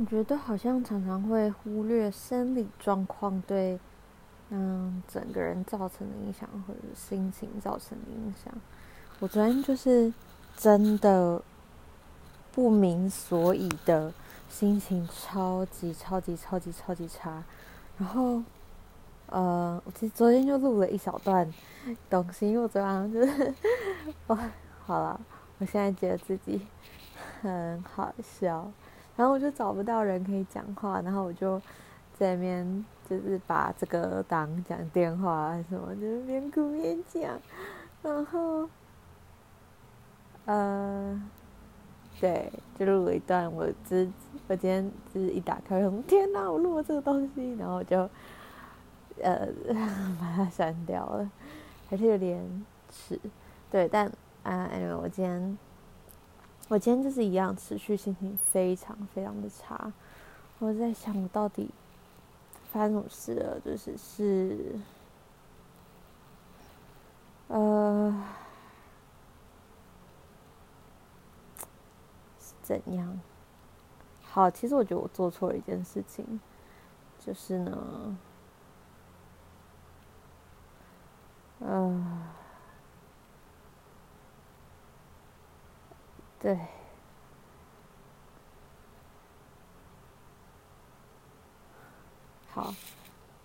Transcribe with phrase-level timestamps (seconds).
[0.00, 3.76] 我觉得好像常常会忽略生理状况对
[4.48, 8.54] 嗯整个人造成的影响，或者心情造成的影响。
[9.18, 10.12] 我昨天就是
[10.56, 11.42] 真的
[12.52, 14.12] 不明所以的
[14.48, 17.42] 心情超级超级超级超级差，
[17.98, 18.40] 然后
[19.26, 21.52] 呃，我其实昨天就录了一小段
[22.08, 23.52] 东西，因为我昨晚就是
[24.28, 24.38] 我，
[24.86, 25.20] 好了，
[25.58, 26.60] 我现在觉得自己
[27.42, 28.70] 很好笑。
[29.18, 31.60] 然后我就找不到人可以讲话，然后我就
[32.16, 37.36] 在那边就是把这个当讲电话什么，就是边哭边讲。
[38.00, 38.70] 然后，
[40.44, 41.20] 呃，
[42.20, 43.52] 对，就录了一段。
[43.52, 44.08] 我之
[44.46, 48.08] 我今天就是一打开，我天哪，我录了这个东西，然后我就
[49.20, 49.48] 呃
[50.20, 51.28] 把它删掉了，
[51.90, 53.18] 还是有点迟。
[53.68, 54.06] 对，但
[54.44, 55.58] 啊，anyway，我今天。
[56.68, 59.90] 我今天就是一样，持续心情非常非常的差。
[60.58, 61.70] 我在想，我到底
[62.70, 63.58] 发生什么事了？
[63.60, 64.78] 就是是，
[67.48, 68.22] 呃，
[72.38, 73.18] 是怎样？
[74.22, 76.38] 好，其实我觉得我做错了一件事情，
[77.18, 78.18] 就是呢，
[81.60, 82.17] 呃。
[86.40, 86.56] 对，
[92.52, 92.72] 好，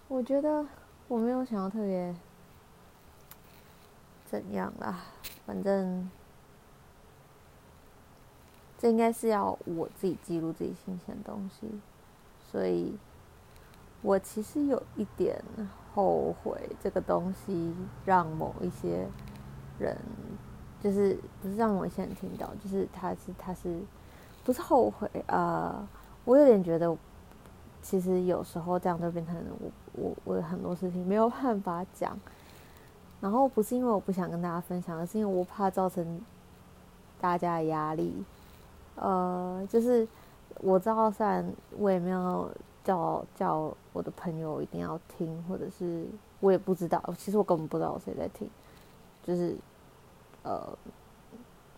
[0.07, 0.63] 我觉得
[1.07, 2.15] 我没有想要特别
[4.27, 4.99] 怎样啦，
[5.43, 6.07] 反正
[8.77, 11.67] 这应该是要我自己记录自己新鲜的东西，
[12.51, 12.95] 所以
[14.03, 15.43] 我其实有一点
[15.95, 17.73] 后悔这个东西
[18.05, 19.09] 让某一些
[19.79, 19.97] 人。
[20.83, 23.79] 就是不是让某些人听到，就是他是他是
[24.43, 25.87] 不是后悔啊、呃？
[26.25, 26.93] 我有点觉得，
[27.81, 32.19] 其实有时候这样就变成我我我很多事情没有办法讲，
[33.21, 36.21] 然后不是因为我不想跟大家分享，而是因为我怕造成
[37.21, 38.13] 大家的压力。
[38.95, 40.05] 呃，就是
[40.59, 42.51] 我知道，虽然我也没有
[42.83, 46.05] 叫叫我的朋友一定要听，或者是
[46.41, 48.49] 我也不知道，其实我根本不知道谁在听，
[49.23, 49.55] 就是。
[50.43, 50.77] 呃，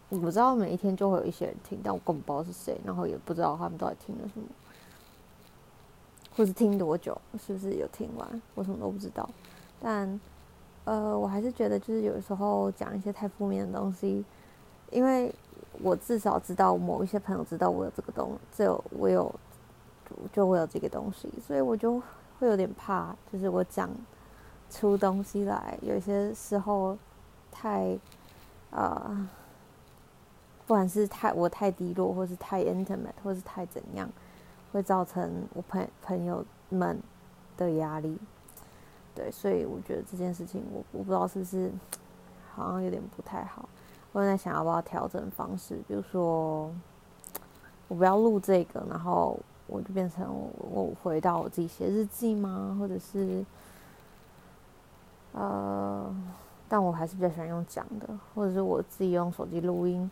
[0.09, 4.45] 我不知道每一天就会有一些人听，但我根本不知道是谁，然后也不知道他们到底听了什么，
[6.35, 9.29] 或是听多久，是不是有听完，我什么都不知道。
[9.79, 10.19] 但
[10.83, 14.25] 呃，我还是觉得就是有时候讲一些太负面的东西，
[14.91, 15.33] 因为
[15.81, 19.33] 我至少知道某一些朋友知道我有这个东，这我有
[20.33, 22.01] 就会有这个东西，所以我就
[22.39, 23.89] 会有点怕，就是我讲
[24.69, 26.97] 出东西来，有些时候
[27.51, 27.97] 太。
[28.75, 29.30] 啊、
[30.68, 34.09] 不管是太我太低落，或是太 intimate，或是太怎样，
[34.74, 37.00] 会造成我朋朋友们
[37.56, 38.18] 的压力。
[39.16, 41.72] 对，所以我觉得这件事情我，我不知道是不是
[42.53, 43.69] 好像有点不太好。
[44.12, 46.69] 我在想要不要调整方式，比如说
[47.88, 52.75] 我不要录这个，然后我就变成我，我回到我自己写日记吗？
[52.78, 53.46] 或者是
[55.31, 56.13] 呃。
[56.75, 60.12] 但我还是比较喜欢用讲的，或者是我自己用手机录音。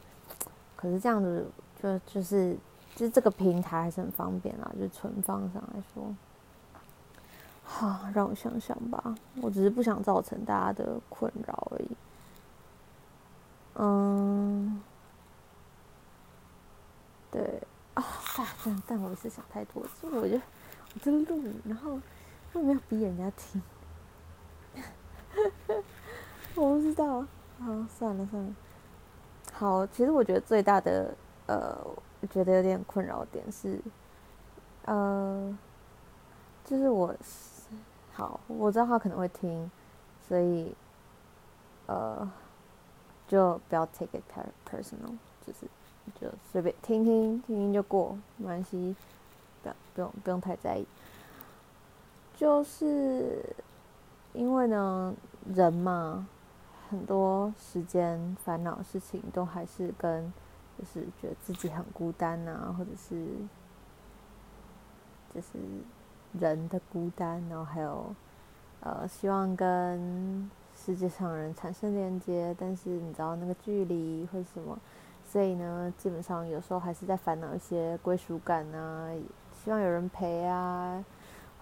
[0.77, 1.45] 可是这样子
[1.81, 2.55] 就就是
[2.95, 6.15] 就是这个平台还是很方便啊，就是存放上来说。
[7.65, 11.87] 好，让我想想吧，我只是不想造成大家的困扰而已。
[13.75, 14.81] 嗯，
[17.29, 17.61] 对
[17.93, 18.05] 啊，
[18.63, 20.39] 但但我是想太多，所以我就
[20.93, 21.99] 我就录，然后
[22.53, 23.61] 又没有逼人家听。
[26.61, 27.25] 我不知道，
[27.59, 28.53] 好，算了算了。
[29.53, 31.13] 好，其实我觉得最大的
[31.47, 31.77] 呃，
[32.29, 33.79] 觉得有点困扰点是，
[34.85, 35.57] 呃，
[36.63, 37.15] 就是我，
[38.13, 39.69] 好，我知道他可能会听，
[40.27, 40.75] 所以
[41.87, 42.29] 呃，
[43.27, 44.23] 就不要 take it
[44.69, 45.67] personal，就是
[46.21, 48.95] 就随便听听听听就过，没关系，
[49.63, 50.85] 不要不用不用太在意。
[52.35, 53.43] 就是
[54.33, 55.15] 因为呢，
[55.51, 56.27] 人嘛。
[56.93, 60.31] 很多时间烦恼事情都还是跟，
[60.77, 63.25] 就是觉得自己很孤单啊，或者是，
[65.33, 65.57] 就是
[66.39, 68.13] 人的孤单，然后还有，
[68.81, 74.77] 呃，希望跟世界上人产生连接，但是你知道那个距离或者什么，
[75.25, 79.09] 所以呢，基本上有时候还是在烦恼一些归属感啊，
[79.51, 81.03] 希望有人陪啊，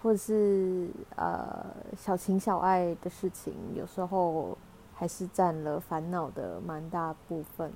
[0.02, 4.58] 或者是呃小情小爱的事情，有时候。
[5.02, 7.72] 还是占了烦恼的蛮大部分，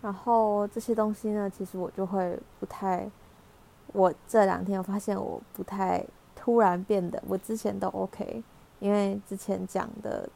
[0.00, 3.10] 然后这些东西呢，其实我就会不太
[3.88, 8.44] 我这两天我发现我不太突然变得，我之前都 OK，
[8.78, 10.30] 因为之前讲的，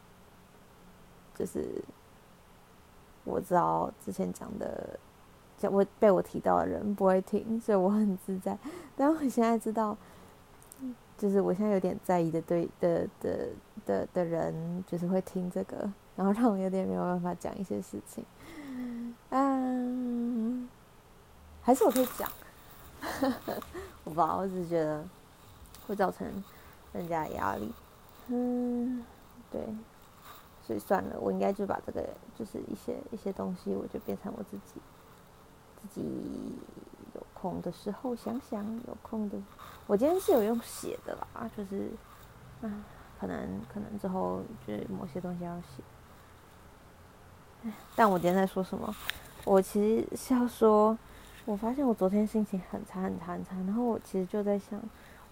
[1.37, 1.81] 就是
[3.23, 4.99] 我知道之前讲的，
[5.57, 8.59] 讲我被我提到的人不会听，所以我很自在。
[8.97, 9.97] 但我现在知道，
[11.19, 13.49] 就是我现在有点在意的对的的
[13.85, 18.25] 的的人，就是会听这个，然后让我有点没有办法讲一些事情。
[19.31, 20.69] 嗯，
[21.61, 22.31] 还是我可以讲。
[24.05, 25.05] 我不知道，我只是觉得
[25.87, 26.27] 会造成
[26.93, 27.73] 人家压力。
[28.29, 29.05] 嗯，
[29.51, 29.61] 对，
[30.67, 34.81] 所以算了，我应该就把这个就是一些一些东西，我就变成我自己
[35.81, 36.03] 自己
[37.41, 39.39] 空的时候想想，有空的。
[39.87, 41.91] 我今天是有用写的啦，就是
[42.63, 42.71] 啊，
[43.19, 45.83] 可能可能之后就是某些东西要写。
[47.95, 48.95] 但我今天在说什么？
[49.45, 50.99] 我其实是要说。
[51.47, 54.79] 我发现我昨天心情很差很差很差，然后我其实就在想，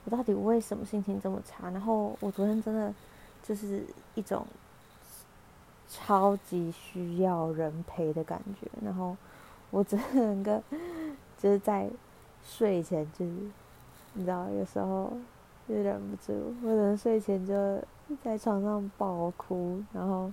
[0.04, 1.70] 我到底为什么心情这么差？
[1.70, 2.92] 然后我昨天真的
[3.42, 3.84] 就是
[4.14, 4.44] 一种
[5.86, 9.16] 超级需要人陪的感觉，然后
[9.70, 10.60] 我整个
[11.38, 11.88] 就是在
[12.44, 13.32] 睡前就是
[14.12, 15.16] 你知道，有时候
[15.66, 17.54] 就忍不住，我可能睡前就
[18.22, 20.30] 在床上爆哭，然后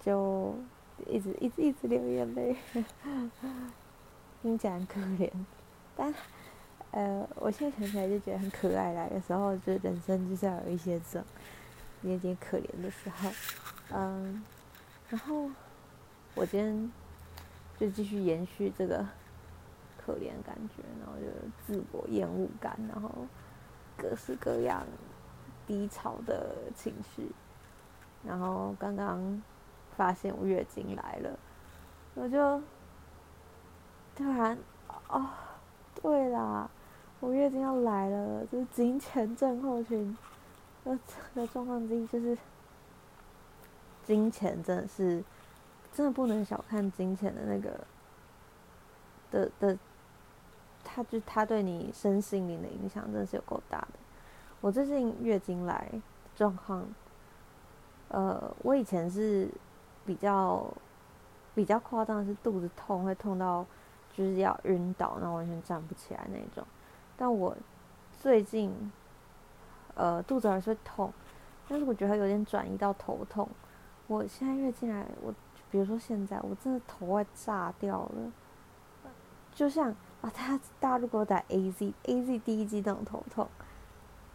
[0.00, 0.54] 就
[1.06, 2.56] 一直一直一直流眼泪。
[4.42, 5.30] 听起来很可怜，
[5.96, 6.12] 但
[6.90, 9.08] 呃，我现在想起来就觉得很可爱啦。
[9.14, 11.24] 有时候就人生就是要有一些这种
[12.02, 13.30] 有点可怜的时候，
[13.92, 14.42] 嗯，
[15.08, 15.48] 然后
[16.34, 16.92] 我今天
[17.78, 19.06] 就继续延续这个
[20.04, 21.26] 可怜的感觉，然后就
[21.64, 23.10] 自我厌恶感，然后
[23.96, 24.84] 各式各样
[25.66, 27.30] 低潮的情绪，
[28.24, 29.42] 然后刚刚
[29.96, 31.38] 发现我月经来了，
[32.14, 32.60] 我就。
[34.14, 34.58] 突然，
[35.08, 35.26] 哦，
[36.02, 36.68] 对啦，
[37.18, 40.14] 我月经要来了，就是金钱症候群
[40.84, 40.98] 的
[41.34, 42.36] 的状况之一，就是
[44.04, 45.24] 金钱真的是
[45.94, 47.86] 真的不能小看金钱的那个
[49.30, 49.78] 的的，
[50.84, 53.88] 他就他对你身心灵的影响真的是有够大的。
[54.60, 55.90] 我最近月经来
[56.34, 56.86] 状况，
[58.08, 59.48] 呃，我以前是
[60.04, 60.66] 比较
[61.54, 63.64] 比较夸张的是肚子痛，会痛到。
[64.14, 66.62] 就是要晕倒，然后完全站不起来那种。
[67.16, 67.56] 但我
[68.20, 68.70] 最近，
[69.94, 71.10] 呃，肚子还是会痛，
[71.66, 73.48] 但是我觉得有点转移到头痛。
[74.08, 75.32] 我现在月经来，我
[75.70, 78.32] 比如说现在，我真的头快炸掉了。
[79.54, 83.46] 就像啊，他大家如果打 A Z A Z 第一剂那种头痛，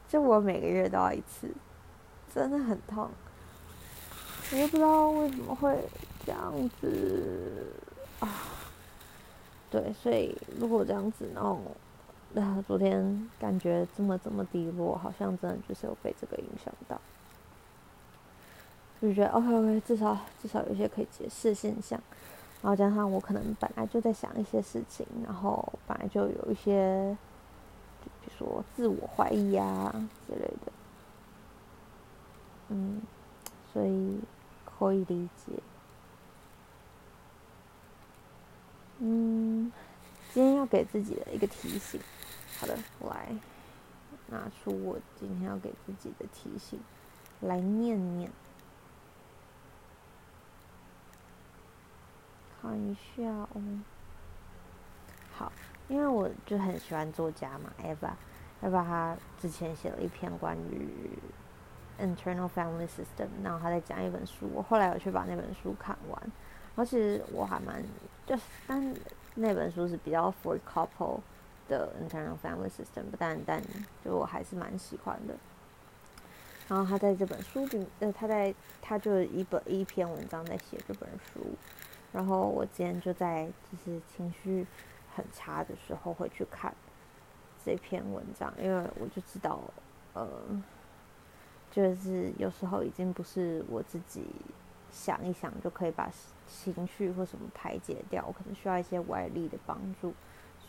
[0.07, 1.49] 就我每个月都要一次，
[2.33, 3.09] 真的很痛。
[4.51, 5.77] 我也不知道为什么会
[6.25, 7.67] 这样子
[8.19, 8.29] 啊。
[9.69, 11.59] 对，所以如果这样子，然后，
[12.35, 16.99] 啊，昨天感觉这么这么低落，好像真的就是有被这个影响到，
[19.01, 22.01] 就觉得 OK OK，至少至少有一些可以解释现象，
[22.61, 27.15] 然后加上我可能本来就在想一些事情，然后本来就有一些，
[28.01, 29.93] 比如说自我怀疑啊
[30.27, 30.71] 之类的，
[32.69, 33.01] 嗯，
[33.71, 34.19] 所以
[34.65, 35.53] 可以理解。
[38.99, 39.71] 嗯，
[40.33, 42.01] 今天要给自己的一个提醒。
[42.59, 43.29] 好的，我来
[44.29, 46.79] 拿出我今天要给自己的提醒，
[47.41, 48.31] 来念念。
[52.67, 53.61] 看一下哦。
[55.31, 55.51] 好，
[55.87, 61.17] 因为我就很喜欢作家嘛，Eva，Eva 她之前写了一篇关于
[61.97, 66.21] internal family system，然后她在讲一本书，我后来有去把那本书看完。
[66.75, 67.81] 而且我还蛮，
[68.25, 68.93] 就是但
[69.35, 71.21] 那本书是比较 for couple
[71.67, 73.61] 的 internal family system，但但
[74.03, 75.33] 就我还是蛮喜欢的。
[76.67, 81.39] 然后他在这本书里，呃，他在他就一本一篇文章在写这本书。
[82.11, 84.65] 然后我今天就在就是情绪
[85.15, 86.73] 很差的时候会去看
[87.63, 89.59] 这篇文章，因为我就知道，
[90.13, 90.27] 呃，
[91.71, 94.25] 就是有时候已经不是我自己
[94.91, 96.11] 想一想就可以把。
[96.49, 100.13] 情绪或什么排解掉，我可能需要一些外力的帮助，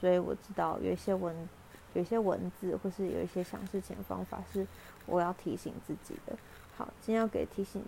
[0.01, 1.49] 所以我知道有一些文，
[1.95, 4.67] 有一些文字，或是有一些想事情的方法是
[5.07, 6.37] 我要提醒自己的。
[6.77, 7.81] 好，今天要给提醒，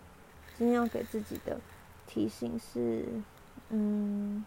[0.56, 1.58] 今天要给自己的
[2.06, 3.04] 提醒是，
[3.70, 4.44] 嗯，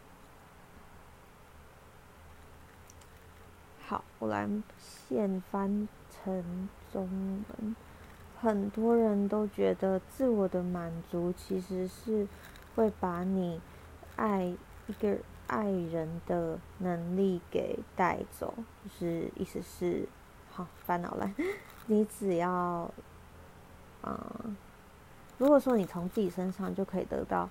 [3.85, 7.09] 好，我来现翻成中
[7.49, 7.75] 文。
[8.39, 12.27] 很多人都觉得自我的满足其实是。
[12.75, 13.61] 会把你
[14.15, 14.45] 爱
[14.87, 15.15] 一个
[15.45, 18.51] 爱人的能力给带走，
[18.83, 20.09] 就是意思是，
[20.51, 21.31] 好烦恼了。
[21.85, 22.89] 你只要，
[24.01, 24.57] 嗯，
[25.37, 27.47] 如果说你从自己身上就可以得到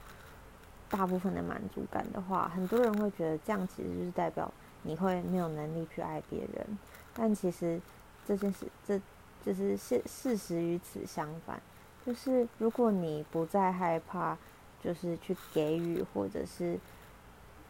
[0.92, 6.78] 大部分的满足感的话，很多人会觉得这样其实就是代表你会没有能力去爱别人。
[7.14, 7.80] 但其实
[8.24, 9.00] 这件事，这
[9.44, 11.60] 就是事事实与此相反，
[12.06, 14.36] 就是如果你不再害怕，
[14.84, 16.78] 就是去给予或者是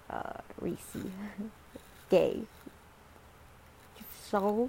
[0.09, 1.09] 呃 receive
[2.09, 2.43] 给
[4.29, 4.69] 收。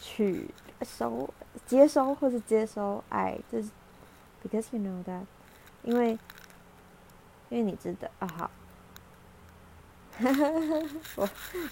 [0.00, 0.48] 去
[0.82, 1.28] 收、
[1.66, 3.68] 接收或者接收爱，就是
[4.42, 5.24] because you know that，
[5.86, 6.18] 因为
[7.48, 8.50] 因为你知道啊，好，
[11.16, 11.26] 我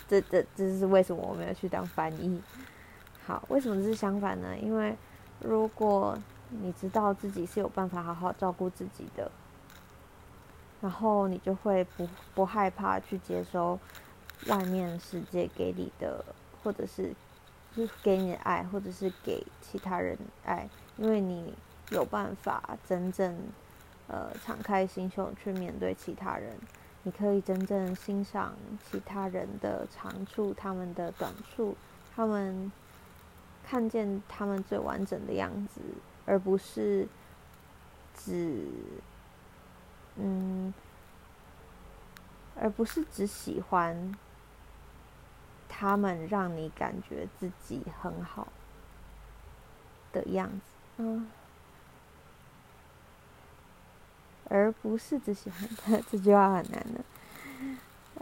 [0.09, 2.43] 这这这是为什么我没有去当翻译？
[3.27, 4.57] 好，为什么是相反呢？
[4.57, 4.97] 因为
[5.41, 6.17] 如果
[6.49, 9.31] 你知道自己是有办法好好照顾自己的，
[10.81, 13.79] 然后你就会不不害怕去接收
[14.47, 16.25] 外面世界给你的，
[16.63, 17.15] 或者是。
[17.77, 21.53] 就是给你的爱，或者是给其他人爱，因为你
[21.91, 23.37] 有办法真正
[24.09, 26.57] 呃敞开心胸去面对其他人，
[27.03, 28.55] 你可以真正欣赏
[28.91, 31.77] 其他人的长处、他们的短处，
[32.15, 32.71] 他们
[33.65, 35.81] 看见他们最完整的样子，
[36.27, 37.09] 而不是
[38.15, 38.67] 只
[40.17, 40.73] 嗯，
[42.61, 44.15] 而不是只喜欢。
[45.77, 48.47] 他们让你感觉自己很好
[50.13, 50.61] 的样子，
[50.99, 51.29] 嗯，
[54.55, 55.97] 而不是只喜欢他。
[56.09, 57.05] 这句话很难的。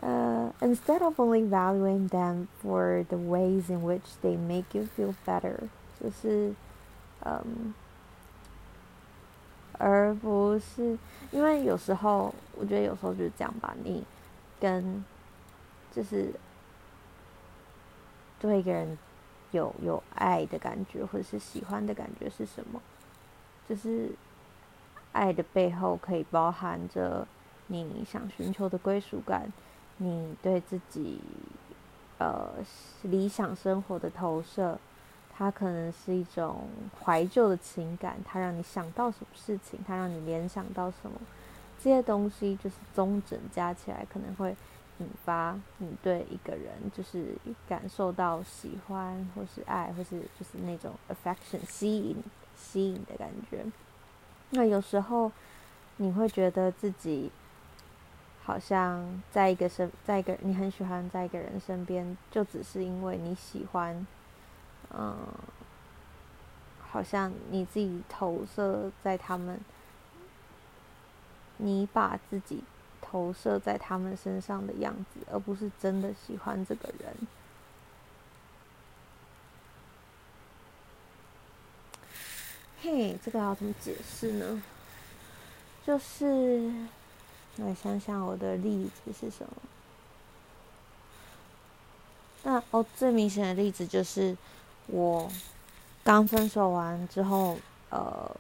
[0.01, 5.59] 呃、uh，instead of only valuing them for the ways in which they make you feel better，
[6.01, 6.55] 就是，
[7.21, 7.75] 嗯，
[9.79, 10.99] 而不是
[11.31, 14.03] 因为有时候，我觉得有时候就是这样吧，你
[14.59, 15.05] 跟
[15.93, 16.33] 就是。
[18.41, 18.99] 对一个人
[19.53, 22.83] 有有爱的感觉，或者是喜欢的感觉是什么？
[23.69, 24.11] 就是
[25.13, 27.27] 爱的背后可以包含着
[27.69, 29.53] 你想寻求的归属感，
[29.99, 31.21] 你对自己
[32.19, 32.51] 呃
[33.03, 34.79] 理想生活的投射，
[35.37, 36.69] 它可能是一种
[37.03, 41.21] 怀旧的情感，它让你想到什么事情，它让你联想到什么，
[41.79, 44.57] 这些东西就是综整加起来可能会。
[44.99, 47.35] 引发你对一个人就是
[47.67, 52.23] 感受到喜欢，或是爱，或是就是那种 affection 吸引
[52.55, 53.65] 吸引的感觉。
[54.53, 55.31] 那有时候
[55.97, 57.31] 你会觉得自己
[58.43, 64.07] 好像在一个身，在一个你很喜欢在一个人身边，就只是因为你喜欢，
[64.91, 65.17] 嗯，
[66.81, 69.61] 好像你自己投射在他们，
[71.57, 72.63] 你把自己。
[73.05, 77.15] 投射在他们身上的样子，而不是真的喜欢这个人。
[82.83, 84.63] 嘿，这个要怎么解释呢？
[85.87, 86.69] 就是
[87.59, 89.53] 来想想我的例子是什么。
[92.43, 94.37] 那哦，最明显的例子就是
[94.89, 95.31] 我
[96.03, 97.57] 刚分手完之后，
[97.91, 98.31] 呃，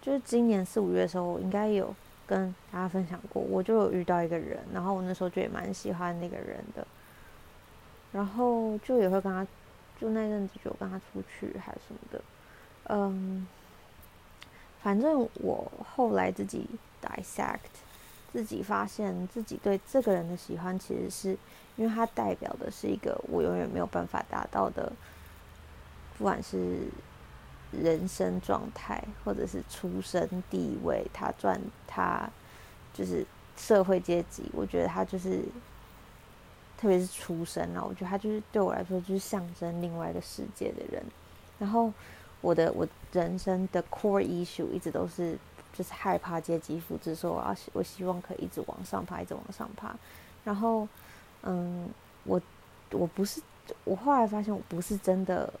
[0.00, 1.94] 就是今年四五月的时候，我应该有。
[2.28, 6.84] 跟大家分享过，我就有遇到一个人，然后我那时候就也蛮喜欢那个人的，
[8.10, 9.46] 然后就也会跟他，
[10.00, 12.20] 就那阵子就跟他出去还是什么的，
[12.88, 13.46] 嗯，
[14.82, 16.66] 反正我后来自己
[17.02, 17.58] dissect，
[18.32, 21.38] 自己发现自己对这个人的喜欢，其实是
[21.76, 24.92] 因为他代表的是一个我永远没有办法达到的，
[26.18, 26.88] 不管是。
[27.72, 32.30] 人生状态，或者是出身地位，他赚他
[32.94, 33.26] 就是
[33.56, 34.44] 社会阶级。
[34.54, 35.42] 我觉得他就是，
[36.78, 41.02] 特别是出身啊，我觉得他就是对我来说就是象征另外一个世界的人。
[41.58, 41.92] 然后
[42.40, 45.38] 我的我人生的 core issue 一直都是
[45.72, 49.94] 就是害怕阶级复制，说我要我希望可以一直往上爬，一直往上爬。
[50.44, 50.88] 然后
[51.42, 51.88] 嗯，
[52.24, 52.40] 我
[52.90, 53.40] 我不是
[53.84, 55.52] 我后来发现我不是真的。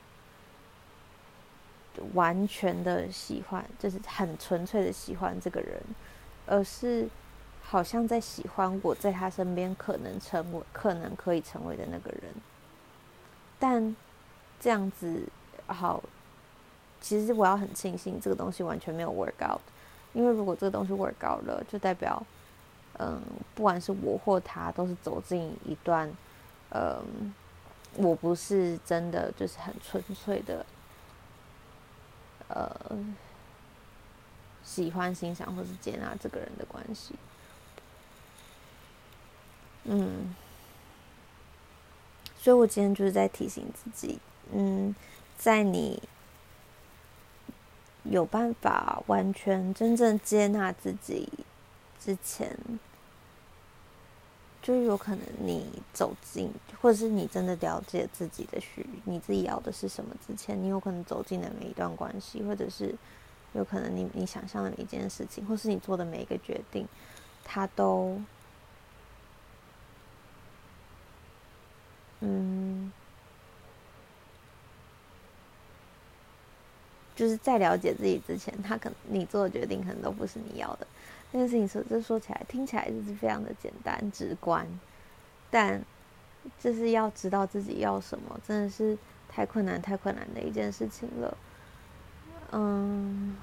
[2.12, 5.82] 完全的喜欢，就是很纯粹的喜欢这个人，
[6.44, 7.08] 而是
[7.62, 12.34] 好像在喜欢我在他身边可能成为、可能可以成为的那个人。
[13.58, 13.96] 但
[14.60, 15.22] 这样子
[15.66, 16.02] 好，
[17.06, 19.60] 其实我要很庆幸这个东西完全没有 work out，
[20.12, 22.20] 因为如果这个东西 work out 了，就代表，
[22.98, 23.22] 嗯，
[23.54, 26.12] 不管是我或他，都是走进一段，
[26.70, 27.32] 嗯，
[27.94, 30.66] 我不是真的就是很纯粹的。
[32.48, 32.74] 呃，
[34.64, 37.14] 喜欢、欣赏或是接纳这个人的关系，
[39.82, 40.34] 嗯，
[42.38, 44.20] 所以我今天就是在提醒自己，
[44.52, 44.94] 嗯，
[45.36, 46.00] 在你
[48.10, 51.28] 有办法完全真正接纳自己
[51.98, 52.56] 之前，
[54.62, 62.94] 就有可能你走进，或者是你真的了解自己的需，你自己要的是什么之前，你有可能走进的每一段关系，或者是
[63.52, 66.86] 有可能你你想象的每一件事情，或是你做的每一个决定，
[67.44, 68.20] 它都。
[72.20, 72.90] 嗯，
[77.16, 80.86] 就是在了解自己之前，他可你做的决定可能都不是你要的。
[81.32, 84.64] 那件事情说，这说起来听起来就是非常的简单直观，
[85.50, 85.82] 但
[86.60, 88.96] 就是要知道自己要什么，真的是
[89.28, 91.36] 太困难太困难的一件事情了。
[92.52, 93.36] 嗯，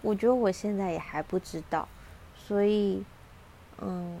[0.00, 1.86] 我觉得我现在也还不知道，
[2.36, 3.04] 所以
[3.80, 4.18] 嗯。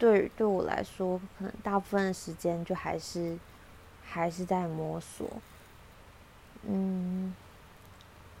[0.00, 3.36] 对，对我来说，可能大部分时间就还是
[4.10, 5.28] 还是在摸索，
[6.64, 7.32] 嗯，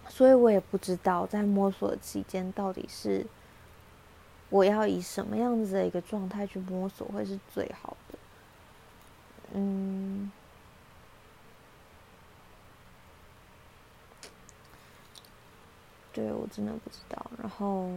[0.08, 3.24] 所以我也不知道在摸索期间到底是
[4.48, 8.18] 我要以什么样子的一个状态去摸索会是最好的，
[9.54, 10.32] 嗯，
[16.12, 17.88] 对，我真的不知道，然后。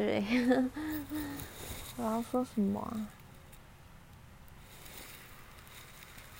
[0.00, 0.24] 对，
[1.96, 3.08] 我要说什么啊？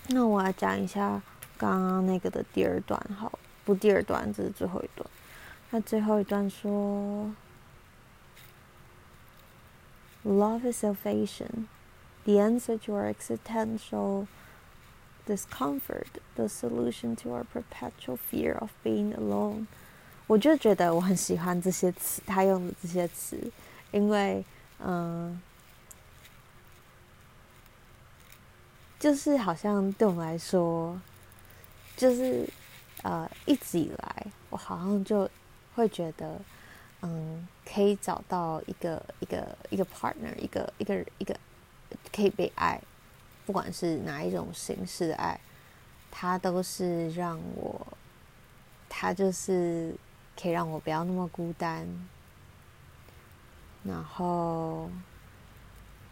[0.09, 1.23] 那我来讲一下
[1.56, 5.09] 刚刚那个的第二段，好，不，第二段，这是最后一段。
[5.71, 7.35] 那最后一段说：“
[10.25, 11.67] Love is salvation,
[12.25, 14.26] the answer to our existential。”
[15.28, 19.67] Discomfort, the solution to our perpetual fear of being alone。
[20.27, 23.51] 我就觉得我很喜欢这些词，他用的这些词，
[23.92, 24.44] 因为，
[24.79, 25.42] 嗯，
[29.00, 31.00] 就是好像对我们来说，
[31.98, 32.48] 就是
[33.03, 35.29] 呃，一直以来，我好像就
[35.75, 36.40] 会觉得，
[37.01, 41.36] 嗯，可以找到一个一个一个 partner，一个一个一个
[42.16, 42.79] 可以被爱。
[43.44, 45.38] 不管是哪一种形式的爱，
[46.10, 47.86] 他都是让我，
[48.88, 49.94] 他就是
[50.42, 51.88] 可以让我不要那么孤单，
[53.84, 54.90] 然后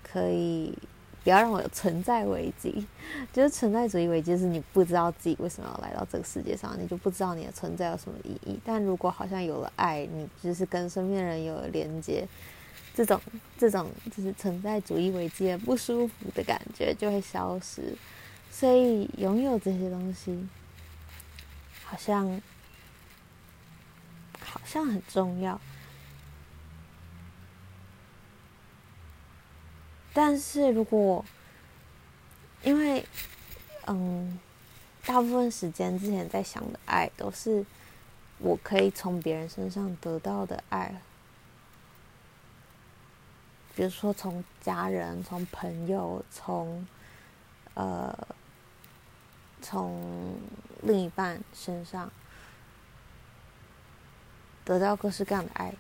[0.04, 0.78] 可以
[1.24, 2.86] 不要让我有存在危机。
[3.34, 8.60] 就是存在主义危机，是你不知道自己为什么要来到这个世界上，你就不知道你的存在有什么意义。
[8.64, 12.28] 但如果好像有了爱，你就是跟身边人有了连接。
[12.94, 13.22] 这种
[13.58, 17.96] 这种就是存在主义危机的不舒服的感觉就会消失，
[18.52, 20.46] 所以拥有这些东西
[21.86, 22.42] 好像
[24.70, 25.60] 好像很重要，
[30.14, 31.26] 但是如果
[32.62, 33.04] 因为
[33.88, 34.40] 嗯，
[35.08, 37.66] 大部分时间之前在想的爱都是
[38.38, 41.02] 我可以从别人身上得到的爱。
[43.76, 46.86] 比如说，从家人、从朋友、从
[47.74, 48.16] 呃、
[49.64, 50.38] 从
[50.84, 52.12] 另一半身上
[54.70, 55.74] 得到各式各样的爱，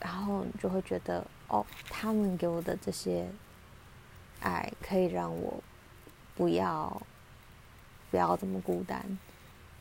[0.00, 3.28] 然后你就会觉得，哦，他们给我的这些
[4.40, 5.62] 爱可以让我
[6.34, 7.00] 不要
[8.10, 9.18] 不要这么孤单。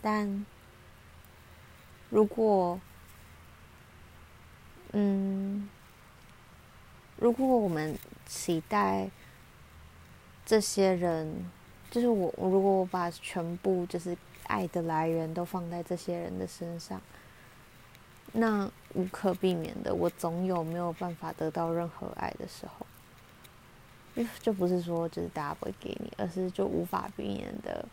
[0.01, 0.45] 但
[2.09, 2.79] 如果，
[4.91, 5.67] 嗯。
[7.17, 9.07] 如果我们期待
[10.43, 11.45] 这些人，
[11.91, 16.99] 就是我，如果我把全部就是爱的来源都放在这些人的身上，
[18.33, 22.85] 那无可避免的，我总有没有办法得到任何爱的时候。
[24.41, 27.85] 就不是说就是大家不会给你，而是就无法避免的，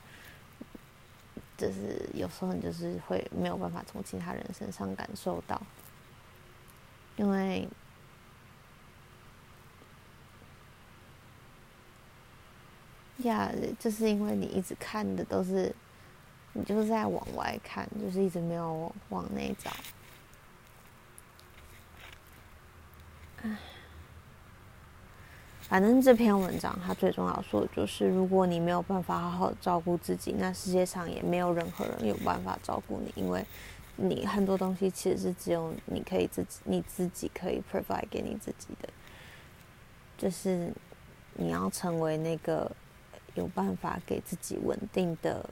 [1.56, 5.60] 就是有时候你就是会没有办法从其他人身上感受到，
[7.16, 7.68] 因为。
[13.24, 15.74] 呀就是因为你一直看的都是，
[16.52, 19.72] 你就是在往外看，就是一直没有往内找。
[23.42, 23.50] 唉，
[25.60, 33.44] 反正这篇文章它最重要说的就是，如果你没有办法好好照顾自己，那世界上也没有任何人有办法照顾你，因为
[33.96, 38.88] 你很多东西其实是只有你可以自己你自己可以 provide 给你自己的，
[40.16, 40.72] 就是
[41.34, 42.70] 你要成为那个
[43.34, 45.48] 有办法给自己稳定的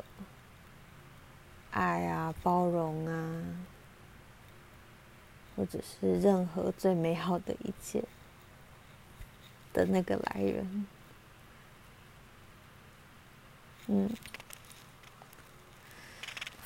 [1.70, 3.42] 爱啊、包容啊。
[5.56, 8.04] 或者是任何最美好的一切
[9.72, 10.86] 的那个来源，
[13.86, 14.10] 嗯，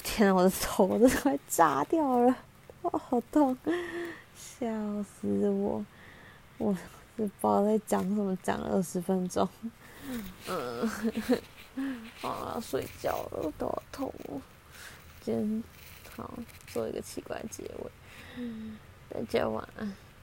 [0.03, 2.37] 天啊，我的头都快炸掉了，
[2.83, 3.57] 哇好痛，
[4.35, 4.67] 笑
[5.05, 5.85] 死我！
[6.59, 6.81] 我是
[7.17, 9.49] 不知道在讲什么，讲了二十分钟，
[10.49, 10.89] 嗯，
[12.21, 14.41] 好了，睡觉了，都好痛哦。
[15.23, 15.65] 今天
[16.17, 16.33] 好
[16.67, 17.91] 做一个奇怪的结尾。
[19.09, 20.10] 大家晚安。